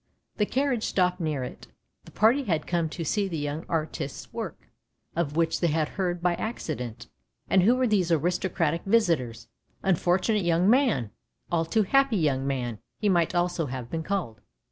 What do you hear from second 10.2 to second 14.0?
young man! All too happy young man, he might also have